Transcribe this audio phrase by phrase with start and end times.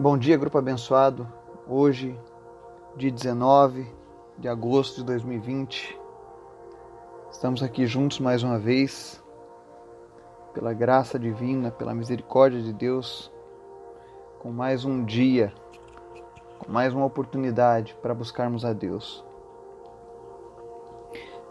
[0.00, 1.26] Bom dia, grupo abençoado.
[1.66, 2.16] Hoje,
[2.96, 3.84] dia 19
[4.38, 5.98] de agosto de 2020,
[7.32, 9.20] estamos aqui juntos mais uma vez,
[10.54, 13.28] pela graça divina, pela misericórdia de Deus,
[14.38, 15.52] com mais um dia,
[16.60, 19.24] com mais uma oportunidade para buscarmos a Deus.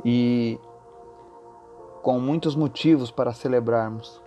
[0.05, 0.57] E
[2.01, 4.21] com muitos motivos para celebrarmos.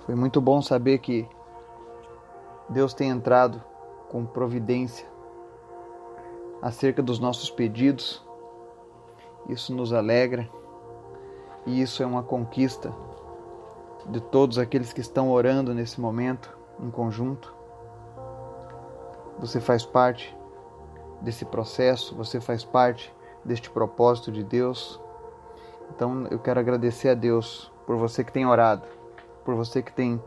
[0.00, 1.28] Foi muito bom saber que
[2.68, 3.62] Deus tem entrado
[4.08, 5.06] com providência
[6.62, 8.24] acerca dos nossos pedidos.
[9.48, 10.48] Isso nos alegra
[11.66, 12.94] e isso é uma conquista
[14.06, 17.54] de todos aqueles que estão orando nesse momento em conjunto.
[19.38, 20.36] Você faz parte
[21.20, 25.00] desse processo, você faz parte deste propósito de Deus.
[25.94, 28.86] Então eu quero agradecer a Deus por você que tem orado,
[29.44, 30.22] por você que tem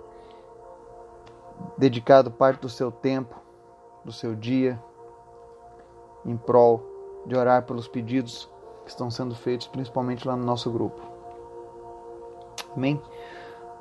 [1.77, 3.35] dedicado parte do seu tempo,
[4.03, 4.81] do seu dia,
[6.25, 6.81] em prol
[7.25, 8.49] de orar pelos pedidos
[8.83, 11.01] que estão sendo feitos, principalmente lá no nosso grupo.
[12.75, 13.01] Amém?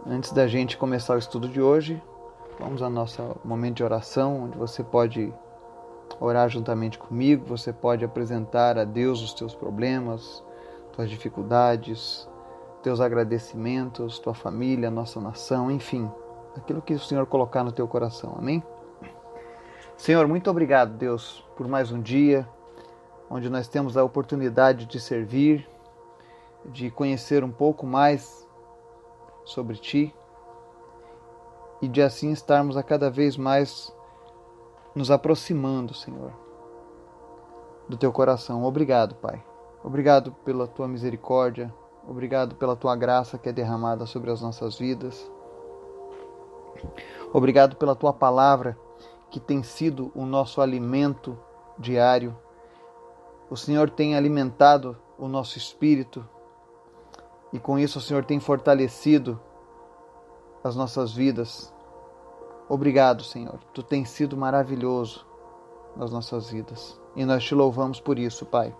[0.06, 2.02] Antes da gente começar o estudo de hoje,
[2.58, 5.32] vamos ao nosso momento de oração, onde você pode
[6.20, 10.42] orar juntamente comigo, você pode apresentar a Deus os teus problemas,
[10.92, 12.28] tuas dificuldades,
[12.82, 16.10] teus agradecimentos, tua família, nossa nação, enfim,
[16.58, 18.34] aquilo que o Senhor colocar no teu coração.
[18.38, 18.62] Amém?
[19.96, 22.46] Senhor, muito obrigado, Deus, por mais um dia
[23.30, 25.68] onde nós temos a oportunidade de servir,
[26.64, 28.46] de conhecer um pouco mais
[29.44, 30.14] sobre Ti
[31.80, 33.92] e de assim estarmos a cada vez mais
[34.94, 36.32] nos aproximando, Senhor,
[37.88, 38.64] do Teu coração.
[38.64, 39.42] Obrigado, Pai.
[39.82, 41.72] Obrigado pela Tua misericórdia.
[42.08, 45.30] Obrigado pela Tua graça que é derramada sobre as nossas vidas.
[47.32, 48.78] Obrigado pela tua palavra
[49.30, 51.38] que tem sido o nosso alimento
[51.78, 52.36] diário.
[53.50, 56.26] O Senhor tem alimentado o nosso espírito
[57.52, 59.40] e com isso o Senhor tem fortalecido
[60.62, 61.72] as nossas vidas.
[62.68, 63.58] Obrigado, Senhor.
[63.72, 65.26] Tu tens sido maravilhoso
[65.96, 68.74] nas nossas vidas e nós te louvamos por isso, Pai.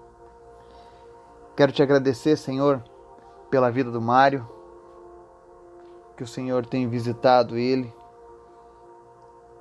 [1.57, 2.85] Quero te agradecer, Senhor,
[3.51, 4.47] pela vida do Mário,
[6.17, 7.93] que o Senhor tem visitado ele.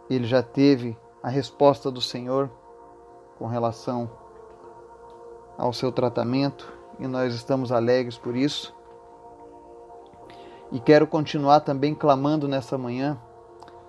[0.10, 2.50] Ele já teve a resposta do Senhor
[3.38, 4.10] com relação
[5.58, 8.76] ao seu tratamento e nós estamos alegres por isso.
[10.72, 13.20] E quero continuar também clamando nessa manhã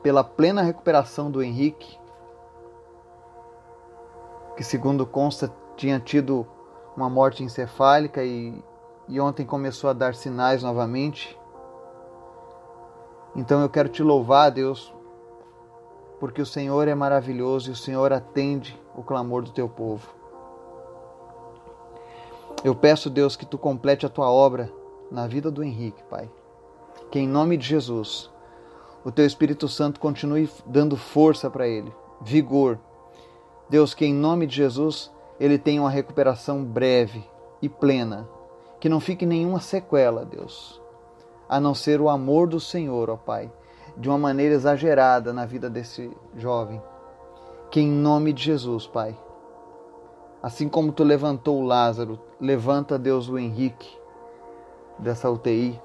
[0.03, 1.99] pela plena recuperação do Henrique,
[4.57, 6.47] que segundo consta tinha tido
[6.97, 8.63] uma morte encefálica e,
[9.09, 11.39] e ontem começou a dar sinais novamente.
[13.35, 14.95] Então eu quero te louvar, Deus,
[16.19, 20.09] porque o Senhor é maravilhoso e o Senhor atende o clamor do teu povo.
[22.65, 24.73] Eu peço, Deus, que tu complete a tua obra
[25.11, 26.31] na vida do Henrique, Pai.
[27.11, 28.31] Que em nome de Jesus,
[29.05, 32.79] o teu Espírito Santo continue dando força para ele, vigor.
[33.69, 37.25] Deus, que em nome de Jesus ele tenha uma recuperação breve
[37.61, 38.29] e plena,
[38.81, 40.81] que não fique nenhuma sequela, Deus
[41.49, 43.51] a não ser o amor do Senhor, ó Pai,
[43.97, 46.83] de uma maneira exagerada na vida desse jovem.
[47.71, 49.17] Que em nome de Jesus, Pai,
[50.43, 53.99] assim como tu levantou o Lázaro, levanta, Deus, o Henrique
[54.99, 55.81] dessa UTI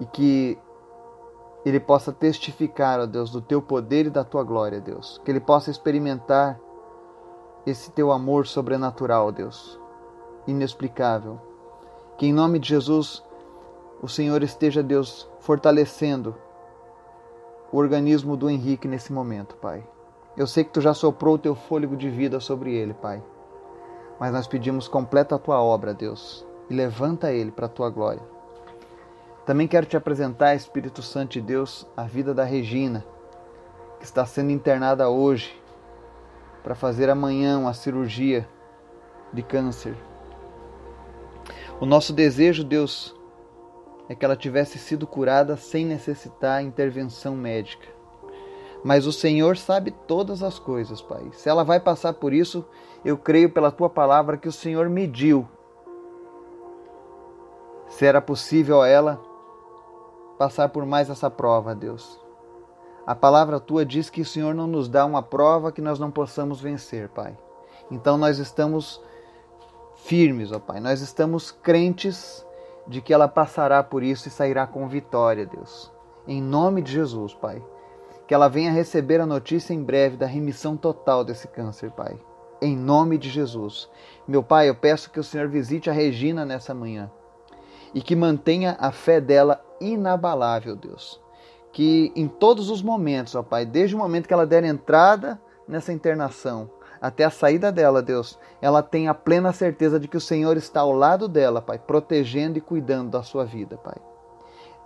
[0.00, 0.58] e que
[1.64, 5.20] ele possa testificar, ó Deus, do teu poder e da tua glória, Deus.
[5.24, 6.60] Que ele possa experimentar
[7.66, 9.80] esse teu amor sobrenatural, Deus,
[10.46, 11.40] inexplicável.
[12.16, 13.24] Que em nome de Jesus
[14.00, 16.36] o Senhor esteja, Deus, fortalecendo
[17.72, 19.86] o organismo do Henrique nesse momento, Pai.
[20.36, 23.22] Eu sei que tu já soprou o teu fôlego de vida sobre ele, Pai.
[24.20, 28.22] Mas nós pedimos completa a tua obra, Deus, e levanta ele para a tua glória.
[29.46, 33.04] Também quero te apresentar, Espírito Santo de Deus, a vida da Regina,
[33.98, 35.58] que está sendo internada hoje
[36.62, 38.46] para fazer amanhã uma cirurgia
[39.32, 39.96] de câncer.
[41.80, 43.15] O nosso desejo, Deus,
[44.08, 47.86] é que ela tivesse sido curada sem necessitar intervenção médica.
[48.84, 51.28] Mas o Senhor sabe todas as coisas, Pai.
[51.32, 52.64] Se ela vai passar por isso,
[53.04, 55.48] eu creio pela tua palavra que o Senhor mediu
[57.88, 59.20] se era possível a ela
[60.38, 62.20] passar por mais essa prova, Deus.
[63.06, 66.10] A palavra tua diz que o Senhor não nos dá uma prova que nós não
[66.10, 67.36] possamos vencer, Pai.
[67.90, 69.00] Então nós estamos
[69.96, 70.78] firmes, ó Pai.
[70.78, 72.45] Nós estamos crentes
[72.86, 75.92] de que ela passará por isso e sairá com vitória, Deus.
[76.26, 77.62] Em nome de Jesus, Pai.
[78.26, 82.18] que ela venha receber a notícia em breve da remissão total desse câncer, Pai.
[82.60, 83.88] Em nome de Jesus.
[84.26, 87.08] Meu Pai, eu peço que o Senhor visite a Regina nessa manhã
[87.94, 91.20] e que mantenha a fé dela inabalável, Deus.
[91.72, 95.92] Que em todos os momentos, ó Pai, desde o momento que ela der entrada nessa
[95.92, 96.68] internação
[97.00, 100.92] até a saída dela, Deus, ela tenha plena certeza de que o Senhor está ao
[100.92, 103.96] lado dela, Pai, protegendo e cuidando da sua vida, Pai.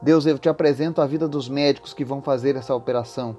[0.02, 3.36] Deus, eu te apresento a vida dos médicos que vão fazer essa operação.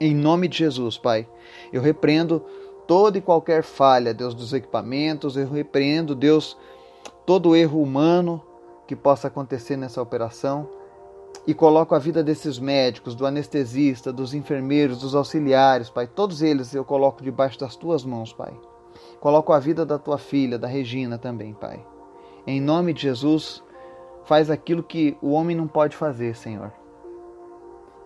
[0.00, 1.28] Em nome de Jesus, Pai,
[1.72, 2.40] eu repreendo
[2.86, 6.56] toda e qualquer falha, Deus, dos equipamentos, eu repreendo, Deus,
[7.26, 8.42] todo erro humano
[8.86, 10.68] que possa acontecer nessa operação
[11.46, 16.74] e coloco a vida desses médicos, do anestesista, dos enfermeiros, dos auxiliares, Pai, todos eles
[16.74, 18.52] eu coloco debaixo das tuas mãos, Pai.
[19.20, 21.84] Coloco a vida da tua filha, da Regina também, Pai.
[22.46, 23.62] Em nome de Jesus,
[24.24, 26.72] faz aquilo que o homem não pode fazer, Senhor.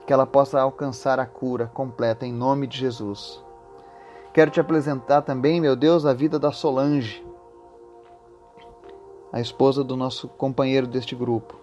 [0.06, 3.43] Que ela possa alcançar a cura completa em nome de Jesus.
[4.32, 7.25] Quero te apresentar também, meu Deus, a vida da Solange,
[9.32, 11.56] a esposa do nosso companheiro deste grupo,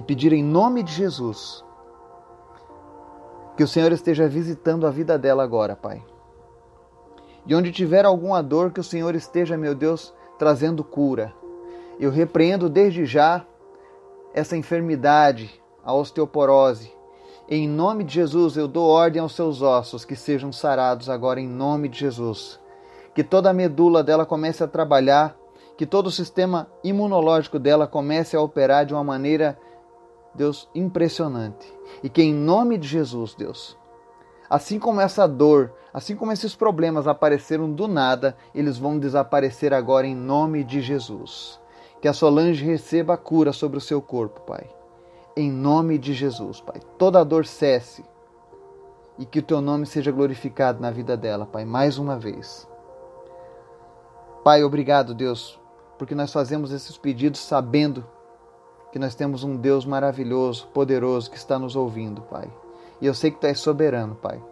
[0.00, 1.62] e pedir em nome de Jesus
[3.54, 6.02] que o Senhor esteja visitando a vida dela agora, Pai.
[7.44, 11.34] E onde tiver alguma dor, que o Senhor esteja, meu Deus, trazendo cura,
[11.98, 13.44] eu repreendo desde já
[14.32, 16.90] essa enfermidade, a osteoporose.
[17.46, 21.46] Em nome de Jesus, eu dou ordem aos seus ossos que sejam sarados agora em
[21.46, 22.58] nome de Jesus.
[23.14, 25.36] Que toda a medula dela comece a trabalhar,
[25.76, 29.58] que todo o sistema imunológico dela comece a operar de uma maneira,
[30.34, 31.72] Deus, impressionante.
[32.02, 33.76] E que em nome de Jesus, Deus,
[34.48, 40.06] assim como essa dor, assim como esses problemas apareceram do nada, eles vão desaparecer agora
[40.06, 41.60] em nome de Jesus.
[42.00, 44.70] Que a Solange receba a cura sobre o seu corpo, Pai.
[45.36, 46.80] Em nome de Jesus, Pai.
[46.96, 48.04] Toda dor cesse.
[49.18, 52.66] E que o teu nome seja glorificado na vida dela, Pai, mais uma vez.
[54.42, 55.60] Pai, obrigado, Deus,
[55.98, 58.06] porque nós fazemos esses pedidos sabendo
[58.92, 62.50] que nós temos um Deus maravilhoso, poderoso, que está nos ouvindo, Pai.
[63.00, 64.42] E eu sei que Tu és soberano, Pai.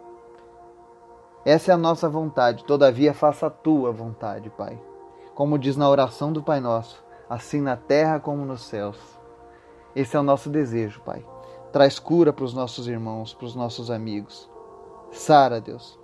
[1.45, 4.79] Essa é a nossa vontade, todavia faça a Tua vontade, Pai.
[5.35, 8.97] Como diz na oração do Pai Nosso, assim na terra como nos céus.
[9.95, 11.25] Esse é o nosso desejo, Pai.
[11.71, 14.49] Traz cura para os nossos irmãos, para os nossos amigos.
[15.11, 15.99] Sara, Deus.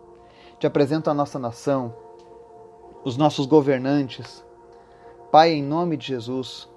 [0.60, 1.94] Te apresento a nossa nação,
[3.04, 4.44] os nossos governantes.
[5.32, 6.70] Pai, em nome de Jesus,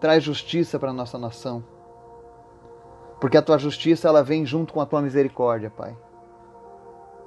[0.00, 1.62] traz justiça para a nossa nação.
[3.20, 5.96] Porque a tua justiça ela vem junto com a tua misericórdia, Pai.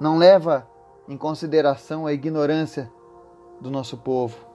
[0.00, 0.66] Não leva
[1.08, 2.90] em consideração a ignorância
[3.60, 4.54] do nosso povo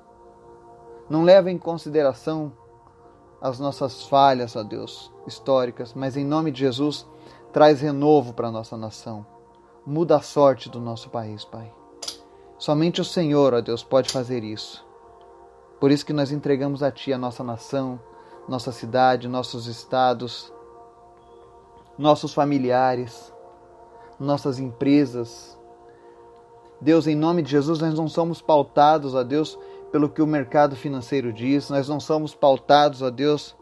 [1.10, 2.54] não leva em consideração
[3.42, 7.07] as nossas falhas, ó Deus, históricas, mas em nome de Jesus,
[7.51, 9.25] traz renovo para a nossa nação.
[9.86, 11.74] Muda a sorte do nosso país, Pai.
[12.60, 14.86] Somente o Senhor, ó Deus, pode fazer isso.
[15.80, 18.00] Por isso que nós entregamos a Ti a nossa nação,
[18.48, 20.52] nossa cidade, nossos estados,
[21.98, 23.34] nossos familiares,
[24.20, 25.58] nossas empresas.
[26.81, 29.58] Deus, em nome de Jesus, nós não somos pautados, ó Deus,
[29.92, 33.56] pelo que o mercado financeiro diz, nós não somos pautados, ó Deus,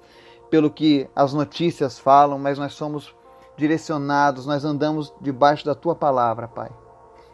[0.49, 3.13] pelo que as notícias falam, mas nós somos
[3.55, 6.69] direcionados, nós andamos debaixo da tua palavra, Pai.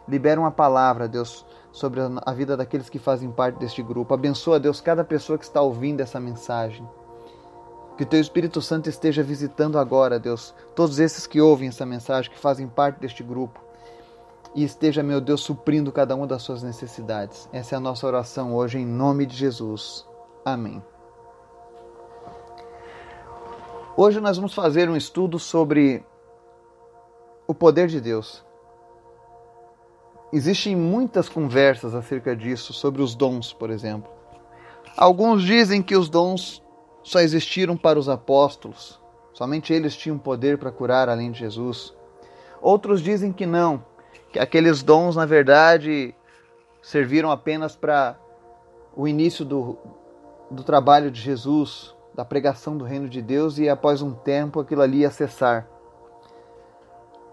[0.08, 4.14] Libera uma palavra, Deus, sobre a vida daqueles que fazem parte deste grupo.
[4.14, 6.88] Abençoa, Deus, cada pessoa que está ouvindo essa mensagem.
[7.96, 12.30] Que o teu Espírito Santo esteja visitando agora, Deus, todos esses que ouvem essa mensagem,
[12.30, 13.60] que fazem parte deste grupo
[14.54, 17.48] e esteja, meu Deus, suprindo cada uma das suas necessidades.
[17.52, 20.06] Essa é a nossa oração hoje, em nome de Jesus.
[20.44, 20.80] Amém.
[23.96, 26.06] Hoje nós vamos fazer um estudo sobre
[27.48, 28.44] o poder de Deus.
[30.34, 34.10] Existem muitas conversas acerca disso, sobre os dons, por exemplo.
[34.96, 36.60] Alguns dizem que os dons
[37.04, 39.00] só existiram para os apóstolos,
[39.32, 41.94] somente eles tinham poder para curar além de Jesus.
[42.60, 43.84] Outros dizem que não,
[44.32, 46.12] que aqueles dons, na verdade,
[46.82, 48.18] serviram apenas para
[48.96, 49.78] o início do,
[50.50, 54.82] do trabalho de Jesus, da pregação do reino de Deus, e após um tempo aquilo
[54.82, 55.68] ali ia cessar.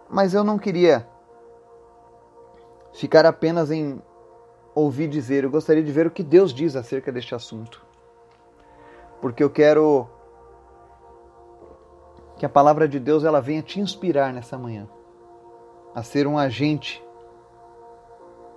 [0.07, 1.07] Mas eu não queria
[2.93, 4.01] ficar apenas em
[4.73, 7.85] ouvir dizer, eu gostaria de ver o que Deus diz acerca deste assunto.
[9.19, 10.07] Porque eu quero
[12.37, 14.89] que a palavra de Deus ela venha te inspirar nessa manhã
[15.93, 17.03] a ser um agente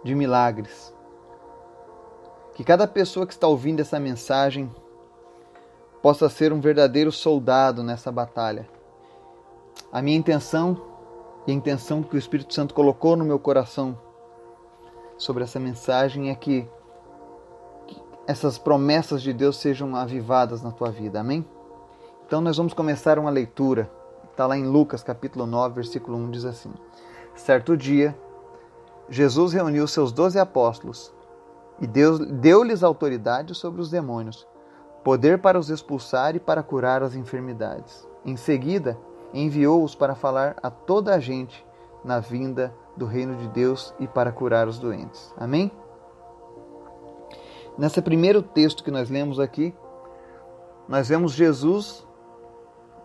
[0.02, 0.94] de milagres.
[2.54, 4.70] Que cada pessoa que está ouvindo essa mensagem
[6.00, 8.68] possa ser um verdadeiro soldado nessa batalha.
[9.90, 10.80] A minha intenção
[11.46, 13.98] e a intenção que o Espírito Santo colocou no meu coração
[15.16, 16.68] sobre essa mensagem é que
[18.26, 21.20] essas promessas de Deus sejam avivadas na tua vida.
[21.20, 21.44] Amém?
[22.26, 23.90] Então nós vamos começar uma leitura.
[24.30, 26.72] Está lá em Lucas capítulo 9, versículo 1, diz assim:
[27.34, 28.16] Certo dia,
[29.08, 31.12] Jesus reuniu seus doze apóstolos
[31.80, 34.46] e deu-lhes autoridade sobre os demônios,
[35.02, 38.08] poder para os expulsar e para curar as enfermidades.
[38.24, 38.98] Em seguida,
[39.32, 41.64] enviou-os para falar a toda a gente
[42.04, 45.32] na vinda do reino de Deus e para curar os doentes.
[45.36, 45.72] Amém?
[47.76, 49.74] Nesse primeiro texto que nós lemos aqui,
[50.86, 52.06] nós vemos Jesus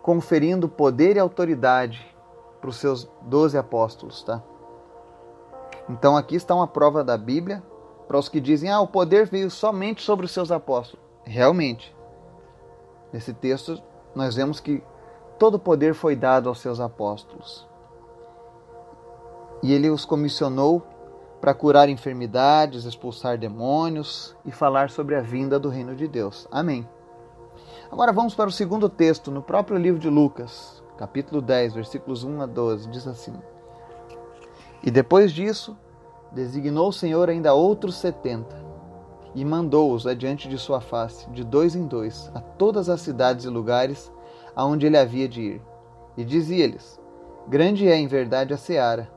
[0.02, 2.14] conferindo poder e autoridade
[2.60, 4.42] para os seus doze apóstolos, tá?
[5.88, 7.62] Então aqui está uma prova da Bíblia
[8.06, 11.04] para os que dizem: "Ah, o poder veio somente sobre os seus apóstolos".
[11.24, 11.94] Realmente.
[13.12, 13.82] Nesse texto
[14.14, 14.82] nós vemos que
[15.38, 17.69] todo o poder foi dado aos seus apóstolos.
[19.62, 20.82] E ele os comissionou
[21.40, 26.46] para curar enfermidades, expulsar demônios e falar sobre a vinda do reino de Deus.
[26.50, 26.86] Amém.
[27.90, 32.42] Agora vamos para o segundo texto, no próprio livro de Lucas, capítulo 10, versículos 1
[32.42, 33.34] a 12, diz assim:
[34.82, 35.76] E depois disso,
[36.30, 38.56] designou o Senhor ainda outros setenta,
[39.34, 43.48] e mandou-os adiante de sua face, de dois em dois, a todas as cidades e
[43.48, 44.12] lugares
[44.54, 45.62] aonde ele havia de ir.
[46.16, 47.00] E dizia-lhes:
[47.48, 49.10] Grande é em verdade a seara,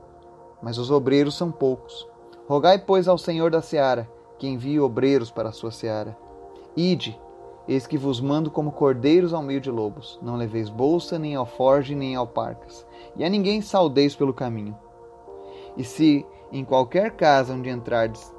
[0.64, 2.08] mas os obreiros são poucos.
[2.48, 6.16] Rogai, pois, ao Senhor da seara, que envie obreiros para a sua seara.
[6.74, 7.20] Ide,
[7.68, 10.18] eis que vos mando como cordeiros ao meio de lobos.
[10.22, 14.74] Não leveis bolsa, nem alforge, nem alparcas, e a ninguém saudeis pelo caminho.
[15.76, 18.34] E se em qualquer casa onde entrardes,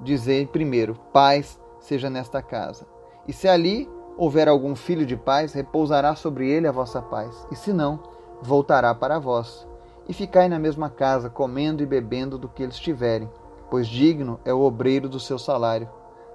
[0.00, 2.86] dizei primeiro: paz seja nesta casa.
[3.26, 7.56] E se ali houver algum filho de paz, repousará sobre ele a vossa paz, e
[7.56, 7.98] se não,
[8.40, 9.66] voltará para vós
[10.08, 13.30] e ficai na mesma casa, comendo e bebendo do que eles tiverem,
[13.70, 15.88] pois digno é o obreiro do seu salário.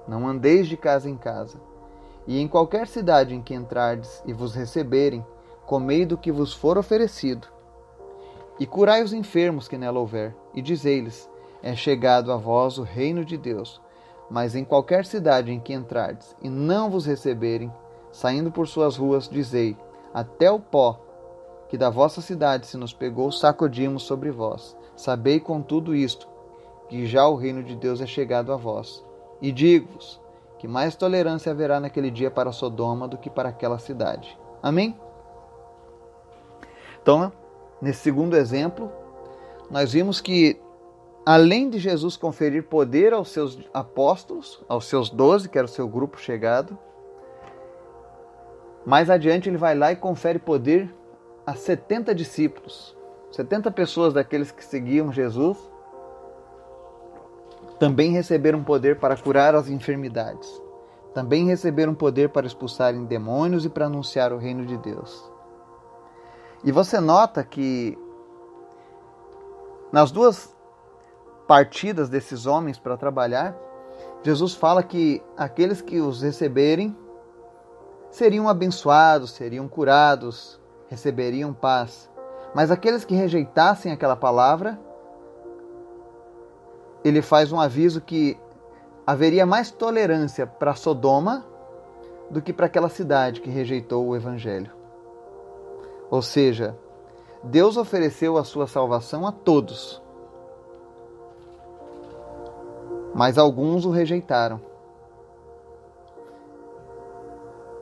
[0.08, 1.60] Não andeis de casa em casa.
[2.26, 5.26] E em qualquer cidade em que entrardes e vos receberem,
[5.66, 7.48] comei do que vos for oferecido.
[8.60, 11.30] E curai os enfermos que nela houver, e dizei-lhes:
[11.62, 13.82] É chegado a vós o reino de Deus.
[14.30, 17.74] Mas em qualquer cidade em que entrardes e não vos receberem,
[18.12, 19.78] saindo por suas ruas, dizei:
[20.14, 21.00] Até o pó
[21.70, 24.76] que da vossa cidade se nos pegou, sacudimos sobre vós.
[24.96, 26.28] Sabei com tudo isto,
[26.90, 29.06] que já o reino de Deus é chegado a vós.
[29.40, 30.20] E digo-vos
[30.58, 34.38] que mais tolerância haverá naquele dia para Sodoma do que para aquela cidade.
[34.62, 35.00] Amém?
[37.02, 37.32] Então,
[37.82, 38.92] nesse segundo exemplo,
[39.70, 40.60] nós vimos que,
[41.26, 45.88] além de Jesus conferir poder aos seus apóstolos, aos seus doze, que era o seu
[45.88, 46.78] grupo chegado,
[48.86, 50.94] mais adiante ele vai lá e confere poder
[51.50, 52.96] a 70 discípulos,
[53.32, 55.58] 70 pessoas daqueles que seguiam Jesus,
[57.79, 60.48] também receberam poder para curar as enfermidades.
[61.12, 65.27] Também receberam poder para expulsarem demônios e para anunciar o reino de Deus.
[66.63, 67.98] E você nota que
[69.91, 70.56] nas duas
[71.48, 73.58] partidas desses homens para trabalhar,
[74.22, 76.96] Jesus fala que aqueles que os receberem
[78.12, 80.59] seriam abençoados, seriam curados,
[80.89, 82.10] receberiam paz.
[82.53, 84.79] Mas aqueles que rejeitassem aquela palavra,
[87.03, 88.38] ele faz um aviso que
[89.05, 91.46] haveria mais tolerância para Sodoma
[92.29, 94.72] do que para aquela cidade que rejeitou o evangelho.
[96.10, 96.77] Ou seja,
[97.43, 100.01] Deus ofereceu a sua salvação a todos.
[103.13, 104.62] Mas alguns o rejeitaram.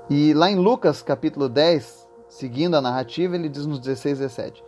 [0.09, 4.63] E lá em Lucas capítulo 10, Seguindo a narrativa, ele diz nos 16, 17: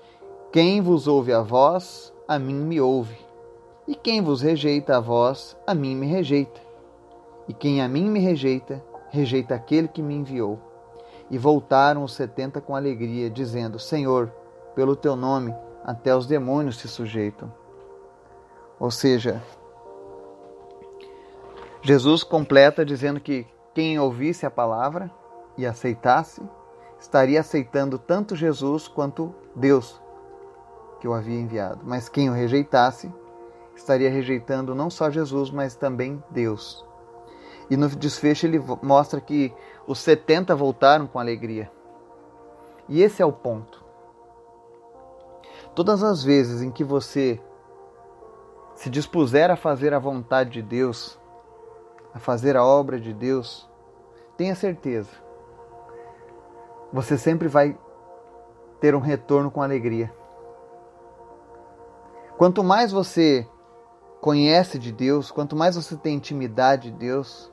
[0.51, 3.18] Quem vos ouve a vós, a mim me ouve.
[3.88, 6.62] E quem vos rejeita a vós, a mim me rejeita.
[7.48, 10.60] E quem a mim me rejeita, rejeita aquele que me enviou.
[11.30, 14.32] E voltaram os setenta com alegria, dizendo: Senhor,
[14.75, 17.51] pelo teu nome, até os demônios se sujeitam.
[18.80, 19.42] Ou seja,
[21.82, 25.12] Jesus completa dizendo que quem ouvisse a palavra
[25.58, 26.42] e aceitasse,
[27.00, 30.01] estaria aceitando tanto Jesus quanto Deus
[31.00, 31.82] que o havia enviado.
[31.84, 33.12] Mas quem o rejeitasse,
[33.75, 36.86] estaria rejeitando não só Jesus, mas também Deus.
[37.70, 39.53] E no desfecho ele mostra que
[39.88, 41.72] os 70 voltaram com alegria.
[42.88, 43.86] E esse é o ponto.
[45.74, 47.39] Todas as vezes em que você
[48.75, 51.18] se dispuser a fazer a vontade de Deus,
[52.13, 53.70] a fazer a obra de Deus,
[54.36, 55.29] tenha certeza
[56.91, 57.77] você sempre vai
[58.79, 60.13] ter um retorno com alegria.
[62.38, 63.48] Quanto mais você
[64.22, 67.51] conhece de Deus, quanto mais você tem intimidade de Deus,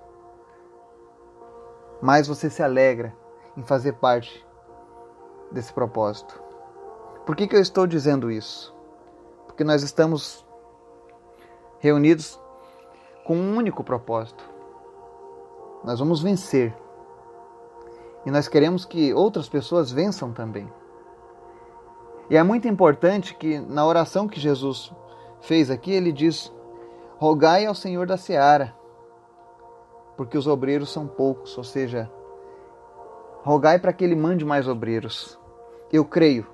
[2.01, 3.15] mais você se alegra
[3.57, 4.45] em fazer parte
[5.51, 6.41] desse propósito.
[7.25, 8.75] Por que, que eu estou dizendo isso?
[9.47, 10.47] Porque nós estamos
[11.81, 12.41] reunidos
[13.25, 14.49] com um único propósito.
[15.83, 16.77] Nós vamos vencer.
[18.27, 20.69] E nós queremos que outras pessoas vençam também.
[22.29, 24.93] E é muito importante que na oração que Jesus
[25.41, 26.53] fez aqui, ele diz:
[27.19, 28.75] Rogai ao Senhor da seara,
[30.17, 32.11] porque os obreiros são poucos, ou seja,
[33.45, 35.39] rogai para que ele mande mais obreiros.
[35.93, 36.45] Eu creio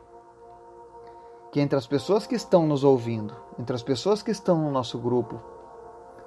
[1.51, 4.99] que entre as pessoas que estão nos ouvindo, entre as pessoas que estão no nosso
[4.99, 5.41] grupo,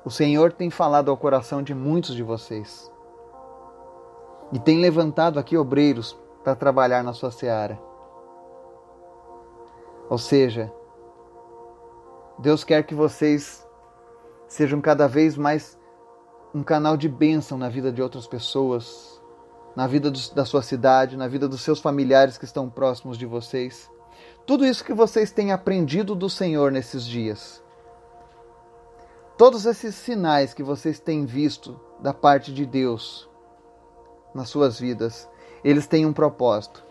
[0.03, 2.91] o Senhor tem falado ao coração de muitos de vocês
[4.51, 7.79] e tem levantado aqui obreiros para trabalhar na sua seara.
[10.09, 10.71] Ou seja,
[12.37, 13.65] Deus quer que vocês
[14.47, 15.77] sejam cada vez mais
[16.53, 19.21] um canal de bênção na vida de outras pessoas,
[19.75, 23.25] na vida do, da sua cidade, na vida dos seus familiares que estão próximos de
[23.25, 23.89] vocês.
[24.45, 27.63] Tudo isso que vocês têm aprendido do Senhor nesses dias.
[29.37, 33.27] Todos esses sinais que vocês têm visto da parte de Deus
[34.35, 35.29] nas suas vidas,
[35.63, 36.83] eles têm um propósito.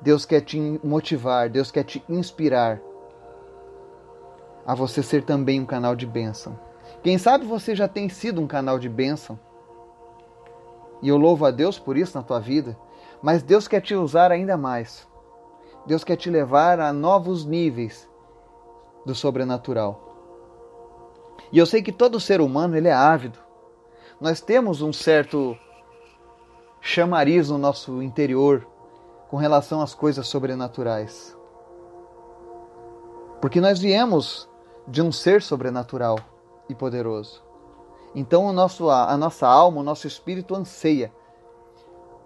[0.00, 2.80] Deus quer te motivar, Deus quer te inspirar
[4.66, 6.58] a você ser também um canal de bênção.
[7.02, 9.38] Quem sabe você já tem sido um canal de bênção.
[11.00, 12.76] E eu louvo a Deus por isso na tua vida,
[13.22, 15.06] mas Deus quer te usar ainda mais.
[15.86, 18.08] Deus quer te levar a novos níveis
[19.06, 20.06] do sobrenatural.
[21.52, 23.38] E eu sei que todo ser humano ele é ávido.
[24.20, 25.56] Nós temos um certo
[26.88, 28.66] chamariz no nosso interior
[29.28, 31.36] com relação às coisas sobrenaturais.
[33.42, 34.48] Porque nós viemos
[34.86, 36.18] de um ser sobrenatural
[36.66, 37.42] e poderoso.
[38.14, 41.12] Então nosso, a nossa alma, o nosso espírito anseia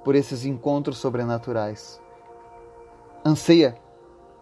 [0.05, 2.01] por esses encontros sobrenaturais.
[3.27, 3.77] Anseia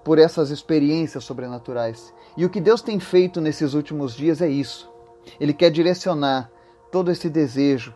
[0.04, 2.12] por essas experiências sobrenaturais.
[2.36, 4.92] E o que Deus tem feito nesses últimos dias é isso.
[5.40, 6.50] Ele quer direcionar
[6.92, 7.94] todo esse desejo,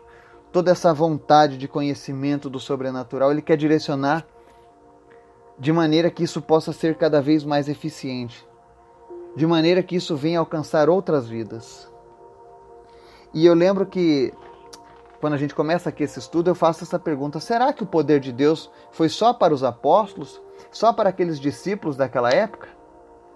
[0.55, 4.25] toda essa vontade de conhecimento do sobrenatural, ele quer direcionar
[5.59, 8.47] de maneira que isso possa ser cada vez mais eficiente,
[9.35, 11.91] de maneira que isso venha alcançar outras vidas.
[13.33, 14.33] E eu lembro que
[15.19, 18.21] quando a gente começa aqui esse estudo, eu faço essa pergunta: será que o poder
[18.21, 20.41] de Deus foi só para os apóstolos,
[20.71, 22.69] só para aqueles discípulos daquela época?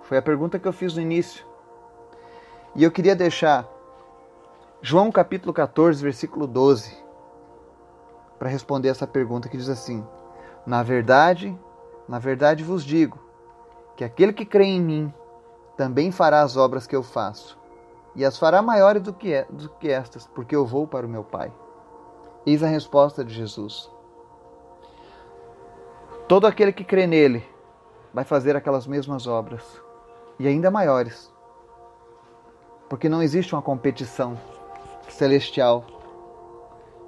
[0.03, 1.45] Foi a pergunta que eu fiz no início.
[2.77, 3.67] E eu queria deixar
[4.81, 7.08] João capítulo 14, versículo 12,
[8.39, 10.03] para responder essa pergunta que diz assim:
[10.65, 11.55] Na verdade,
[12.07, 13.19] na verdade vos digo
[13.95, 15.13] que aquele que crê em mim
[15.75, 17.59] também fará as obras que eu faço,
[18.15, 21.09] e as fará maiores do que, é, do que estas, porque eu vou para o
[21.09, 21.53] meu Pai.
[22.45, 23.91] Eis a resposta de Jesus.
[26.27, 27.45] Todo aquele que crê nele
[28.13, 29.63] vai fazer aquelas mesmas obras,
[30.39, 31.33] e ainda maiores,
[32.89, 34.39] porque não existe uma competição
[35.07, 35.85] celestial.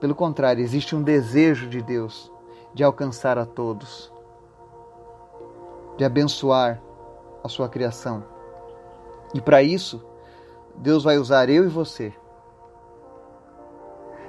[0.02, 2.30] Pelo contrário, existe um desejo de Deus
[2.74, 4.12] de alcançar a todos
[6.02, 6.82] de abençoar
[7.44, 8.24] a sua criação.
[9.36, 10.04] E para isso,
[10.76, 12.12] Deus vai usar eu e você.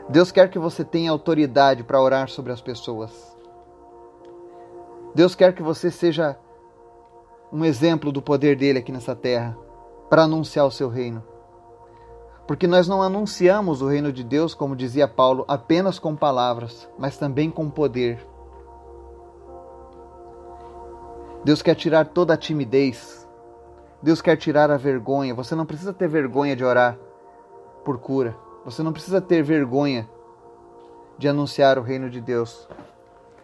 [0.06, 3.34] Deus quer que você tenha autoridade para orar sobre as pessoas.
[5.14, 6.38] Deus quer que você seja
[7.50, 9.56] um exemplo do poder dele aqui nessa terra
[10.10, 11.22] para anunciar o seu reino.
[12.46, 17.16] Porque nós não anunciamos o reino de Deus, como dizia Paulo, apenas com palavras, mas
[17.16, 18.26] também com poder.
[21.44, 23.28] Deus quer tirar toda a timidez.
[24.02, 25.34] Deus quer tirar a vergonha.
[25.34, 26.98] Você não precisa ter vergonha de orar
[27.84, 28.36] por cura.
[28.64, 30.08] Você não precisa ter vergonha
[31.18, 32.68] de anunciar o reino de Deus.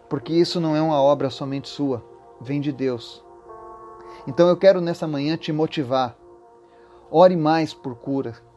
[0.08, 2.02] Porque isso não é uma obra somente sua,
[2.40, 3.22] vem de Deus.
[4.26, 6.16] Então eu quero nessa manhã te motivar.
[7.10, 8.47] Ore mais por cura.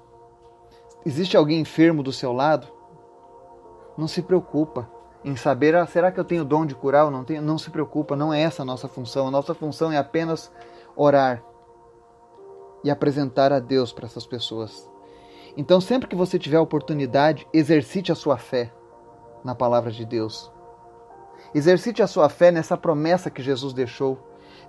[1.05, 2.67] Existe alguém enfermo do seu lado?
[3.97, 4.89] Não se preocupa
[5.23, 7.41] em saber, ah, será que eu tenho dom de curar ou não tenho?
[7.41, 9.27] Não se preocupa, não é essa a nossa função.
[9.27, 10.51] A nossa função é apenas
[10.95, 11.43] orar
[12.83, 14.89] e apresentar a Deus para essas pessoas.
[15.57, 18.71] Então, sempre que você tiver a oportunidade, exercite a sua fé
[19.43, 20.51] na palavra de Deus.
[21.53, 24.17] Exercite a sua fé nessa promessa que Jesus deixou,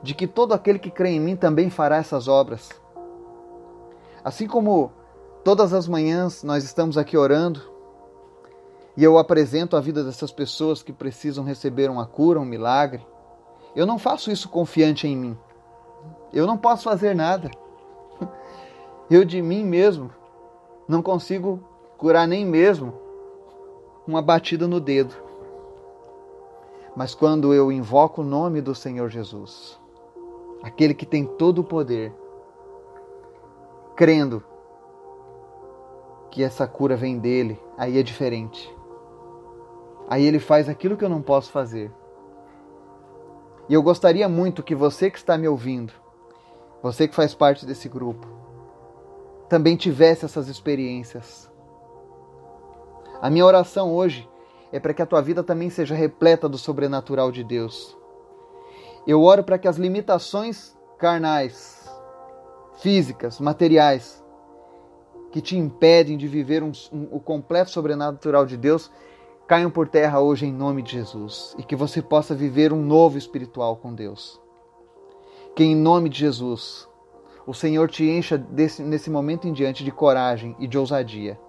[0.02, 2.70] de que todo aquele que crê em mim também fará essas obras.
[4.24, 4.90] Assim como
[5.44, 7.60] todas as manhãs nós estamos aqui orando,
[8.96, 13.04] e eu apresento a vida dessas pessoas que precisam receber uma cura, um milagre,
[13.74, 15.38] eu não faço isso confiante em mim.
[16.32, 17.50] Eu não posso fazer nada.
[19.10, 20.10] Eu de mim mesmo
[20.88, 21.60] não consigo
[21.98, 22.94] curar nem mesmo
[24.06, 25.14] uma batida no dedo.
[26.96, 29.78] Mas quando eu invoco o nome do Senhor Jesus,
[30.62, 32.12] aquele que tem todo o poder,
[33.96, 34.42] crendo
[36.32, 38.74] que essa cura vem dele, aí é diferente.
[40.08, 41.92] Aí ele faz aquilo que eu não posso fazer.
[43.68, 45.92] E eu gostaria muito que você que está me ouvindo,
[46.82, 48.26] você que faz parte desse grupo,
[49.46, 51.50] também tivesse essas experiências.
[53.20, 54.26] A minha oração hoje
[54.72, 57.94] é para que a tua vida também seja repleta do sobrenatural de Deus.
[59.06, 61.86] Eu oro para que as limitações carnais,
[62.78, 64.21] físicas, materiais,
[65.32, 68.90] que te impedem de viver um, um, o completo sobrenatural de Deus,
[69.48, 73.16] caiam por terra hoje em nome de Jesus e que você possa viver um novo
[73.16, 74.40] espiritual com Deus.
[75.56, 76.86] Que em nome de Jesus
[77.46, 81.40] o Senhor te encha desse, nesse momento em diante de coragem e de ousadia.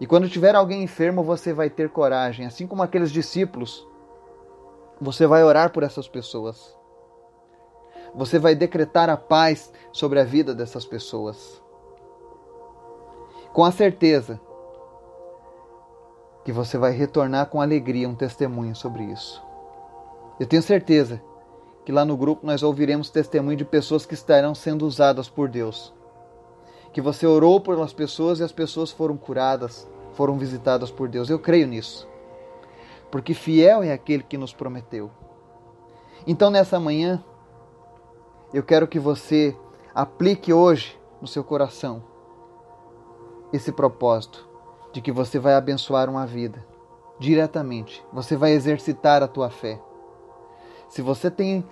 [0.00, 3.86] E quando tiver alguém enfermo, você vai ter coragem, assim como aqueles discípulos.
[5.00, 6.76] Você vai orar por essas pessoas.
[8.14, 11.62] Você vai decretar a paz sobre a vida dessas pessoas.
[13.54, 14.40] Com a certeza
[16.44, 19.40] que você vai retornar com alegria um testemunho sobre isso.
[20.40, 21.22] Eu tenho certeza
[21.84, 25.94] que lá no grupo nós ouviremos testemunho de pessoas que estarão sendo usadas por Deus.
[26.92, 31.30] Que você orou pelas pessoas e as pessoas foram curadas, foram visitadas por Deus.
[31.30, 32.08] Eu creio nisso.
[33.08, 35.12] Porque fiel é aquele que nos prometeu.
[36.26, 37.22] Então nessa manhã,
[38.52, 39.56] eu quero que você
[39.94, 42.13] aplique hoje no seu coração
[43.54, 44.48] esse propósito
[44.92, 46.64] de que você vai abençoar uma vida
[47.18, 48.04] diretamente.
[48.12, 49.80] Você vai exercitar a tua fé.
[50.88, 51.64] Se você tem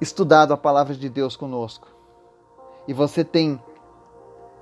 [0.00, 1.88] estudado a palavra de Deus conosco
[2.86, 3.60] e você tem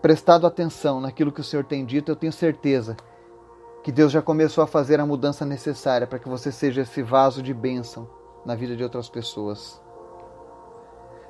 [0.00, 2.96] prestado atenção naquilo que o Senhor tem dito, eu tenho certeza
[3.82, 7.42] que Deus já começou a fazer a mudança necessária para que você seja esse vaso
[7.42, 8.08] de bênção
[8.44, 9.80] na vida de outras pessoas.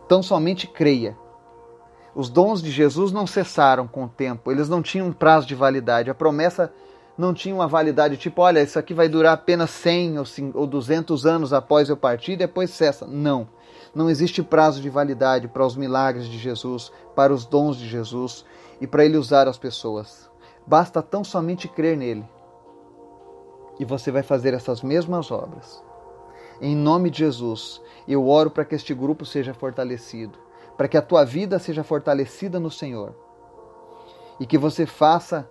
[0.07, 1.17] Então somente creia.
[2.15, 5.55] Os dons de Jesus não cessaram com o tempo, eles não tinham um prazo de
[5.55, 6.11] validade.
[6.11, 6.73] A promessa
[7.19, 10.17] não tinha uma validade tipo, olha, isso aqui vai durar apenas 100
[10.55, 13.07] ou 200 anos após eu partir e depois cessa.
[13.07, 13.49] Não.
[13.95, 18.45] Não existe prazo de validade para os milagres de Jesus, para os dons de Jesus
[18.81, 20.29] e para ele usar as pessoas.
[20.67, 22.25] Basta tão somente crer nele.
[23.79, 25.83] E você vai fazer essas mesmas obras.
[26.61, 30.39] Em nome de Jesus, eu oro para que este grupo seja fortalecido,
[30.77, 33.15] para que a tua vida seja fortalecida no Senhor
[34.39, 35.49] e que você faça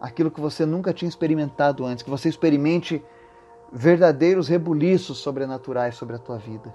[0.00, 3.04] aquilo que você nunca tinha experimentado antes, que você experimente
[3.70, 6.74] verdadeiros rebuliços sobrenaturais sobre a tua vida.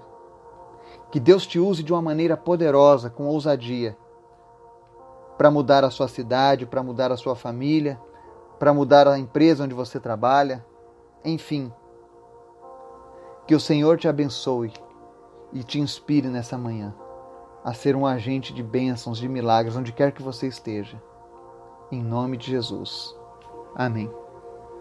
[1.10, 3.96] Que Deus te use de uma maneira poderosa, com ousadia,
[5.36, 8.00] para mudar a sua cidade, para mudar a sua família,
[8.58, 10.64] para mudar a empresa onde você trabalha,
[11.24, 11.72] enfim.
[13.46, 14.72] Que o Senhor te abençoe
[15.52, 16.94] e te inspire nessa manhã
[17.68, 20.98] a ser um agente de bênçãos, de milagres, onde quer que você esteja.
[21.92, 23.14] Em nome de Jesus.
[23.74, 24.10] Amém.